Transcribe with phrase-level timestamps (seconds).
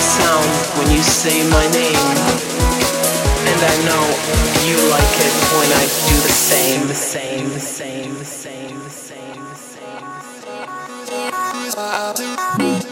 [0.00, 2.08] sound when you say my name.
[3.50, 4.04] And I know
[4.66, 8.90] you like it when I do the same, the same, the same, the same, the
[8.90, 10.56] same, the same,
[12.58, 12.89] the same.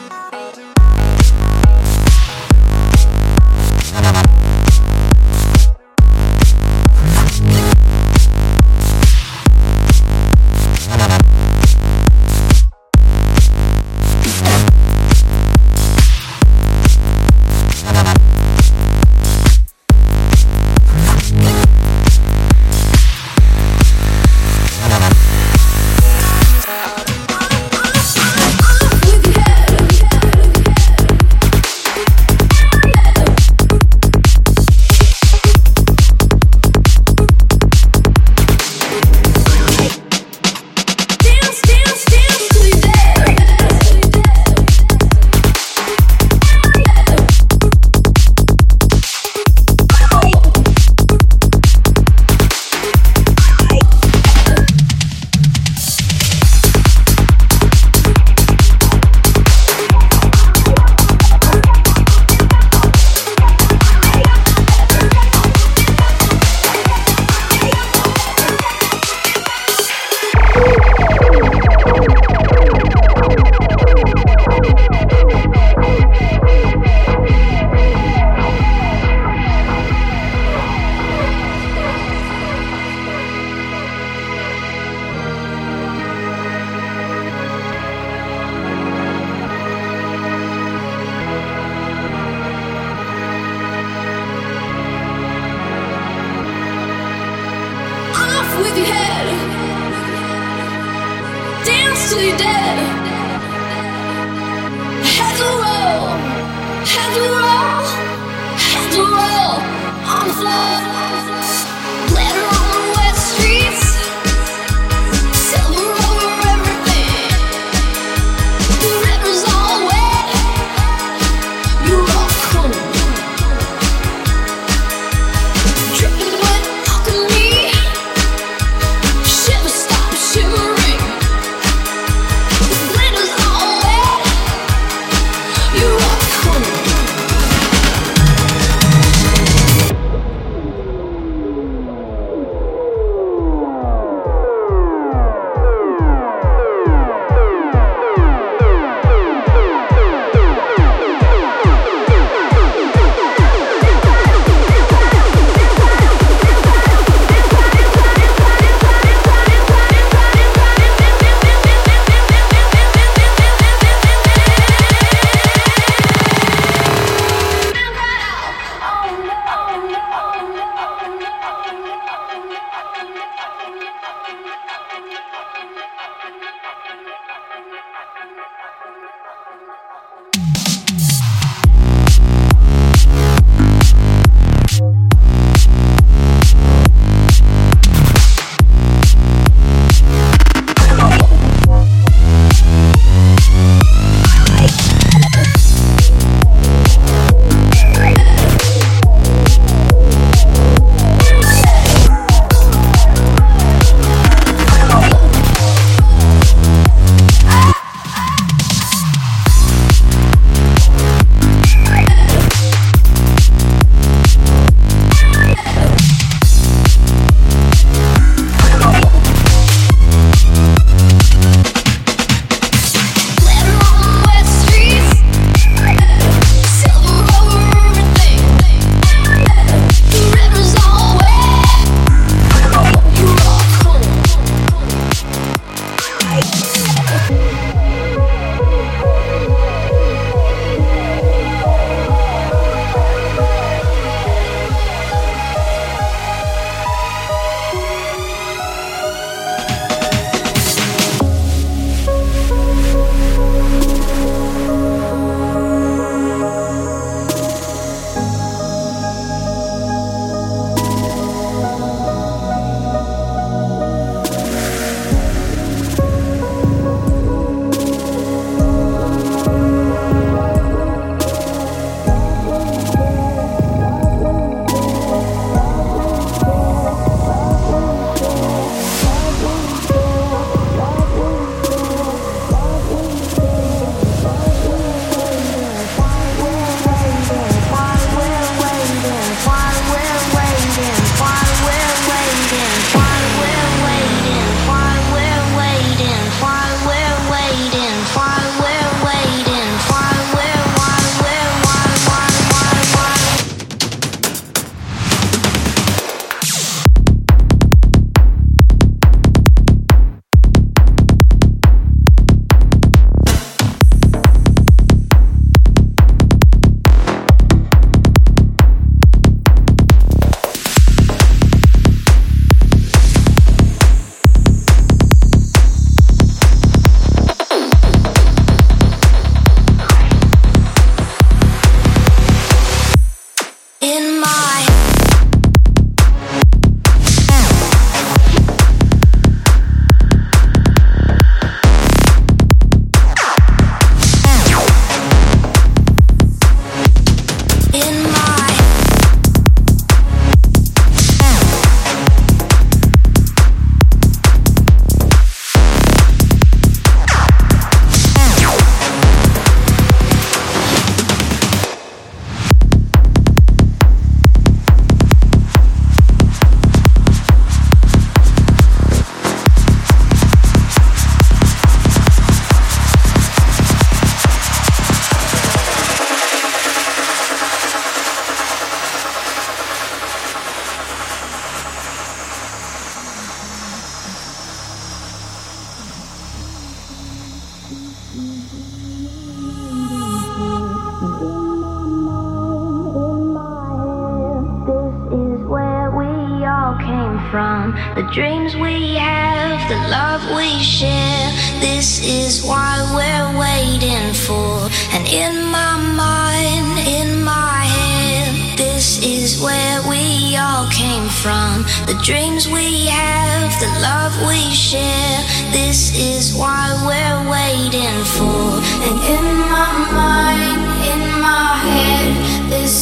[398.12, 401.30] Dreams we have, the love we share.
[401.60, 404.68] This is why we're waiting for.
[404.94, 411.64] And in my mind, in my head, this is where we all came from.
[411.86, 415.20] The dreams we have, the love we share.
[415.52, 418.62] This is why we're waiting for.
[418.88, 420.62] And in my mind,
[420.92, 422.27] in my head,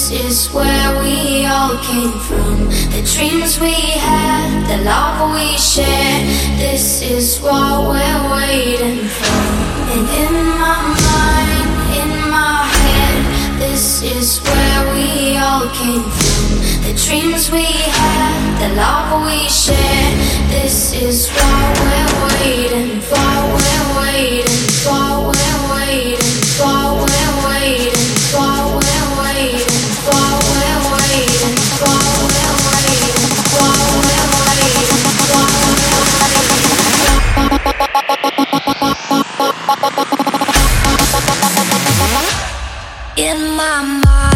[0.09, 2.69] this is where we all came from.
[2.95, 6.23] The dreams we had, the love we shared.
[6.61, 9.43] This is what we're waiting for.
[9.91, 16.55] And in my mind, in my head, this is where we all came from.
[16.87, 20.19] The dreams we had, the love we shared.
[20.51, 23.76] This is what we're waiting for.
[43.27, 44.36] In my mind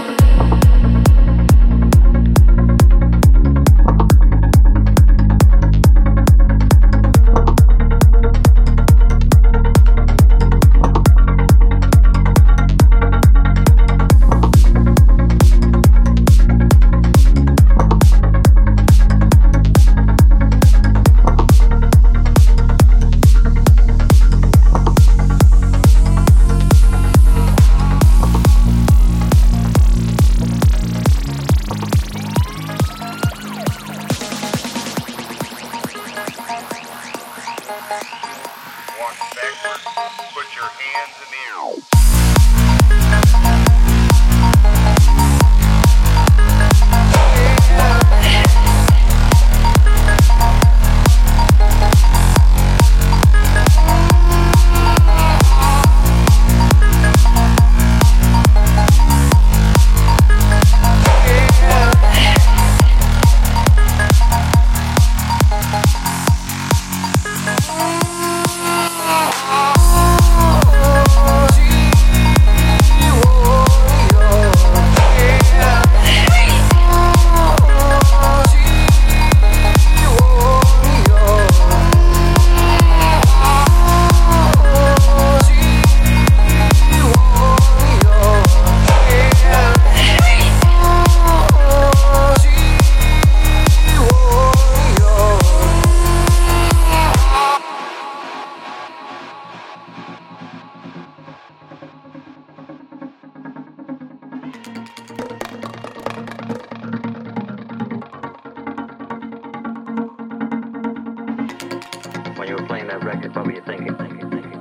[112.51, 113.95] you were playing that record, what were you thinking?
[113.95, 114.51] thinking, thinking?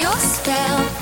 [0.00, 1.01] Your spell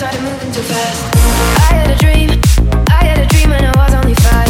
[0.00, 1.14] started moving too fast.
[1.14, 2.30] I had a dream,
[2.88, 4.49] I had a dream, when I was only five.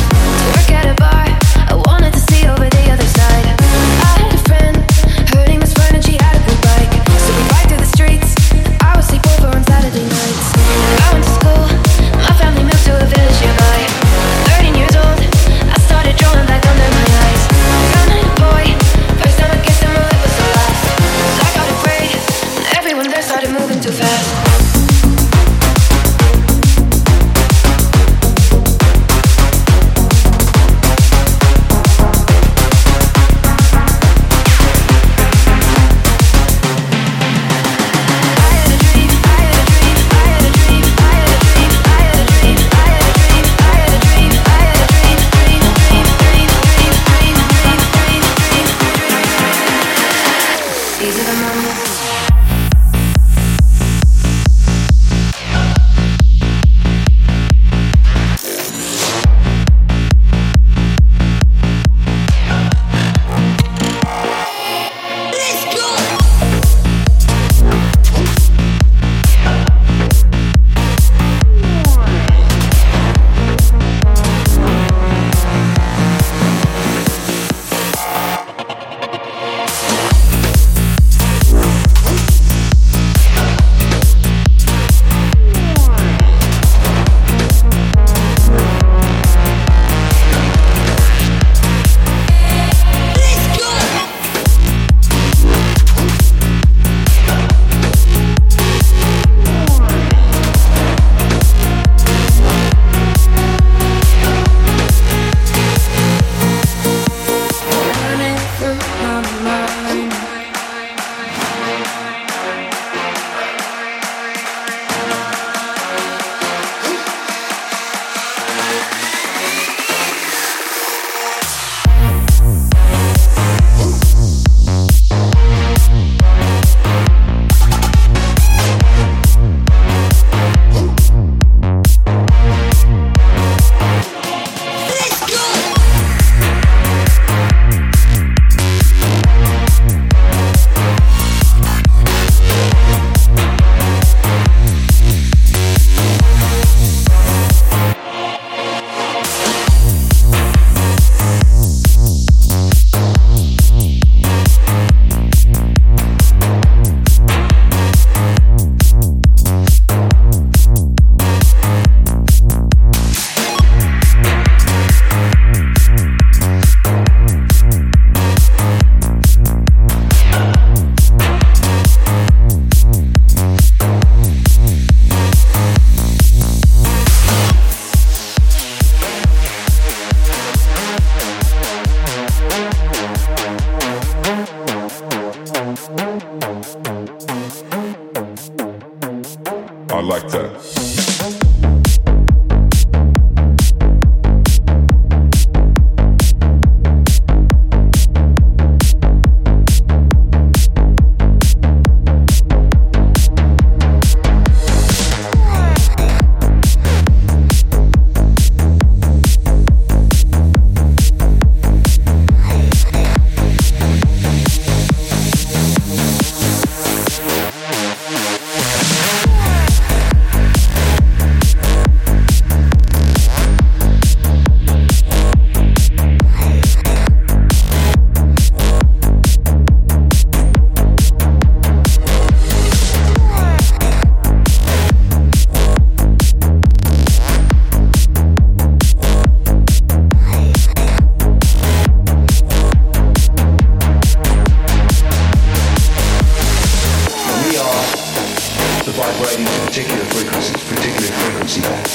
[249.13, 251.89] vibrating to particular frequencies, particular frequency band.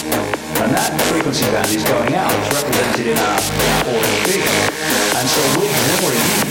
[0.64, 3.40] And that frequency band is going out, it's represented in our
[3.88, 4.48] audio field.
[5.16, 6.46] And so we're delivering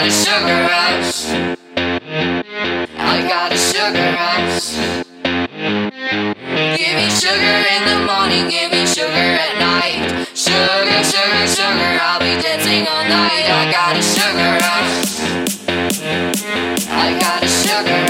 [0.00, 1.26] got a sugar rush.
[2.96, 4.72] I got a sugar rush.
[6.78, 10.26] Give me sugar in the morning, give me sugar at night.
[10.34, 13.44] Sugar, sugar, sugar, I'll be dancing all night.
[13.44, 15.20] I got a sugar rush.
[16.88, 18.09] I got a sugar rush.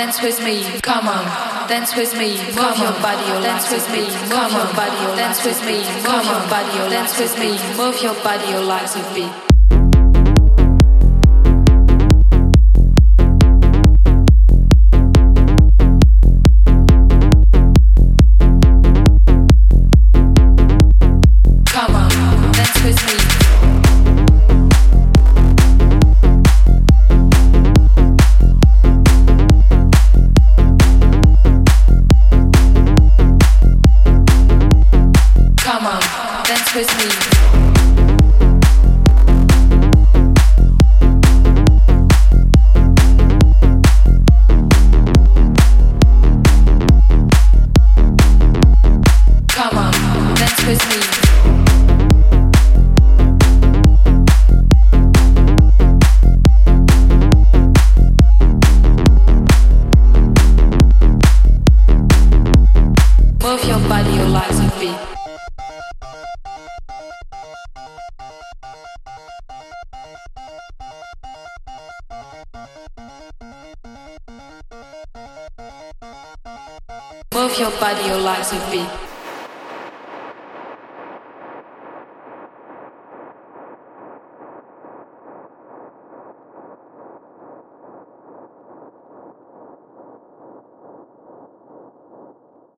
[0.00, 1.26] dance with me, come on,
[1.68, 4.74] dance with me, move your body, dance with me, come on.
[4.74, 6.48] body, dance with me, come on.
[6.48, 9.49] body, dance with me, move your body, oh, your legs a bit.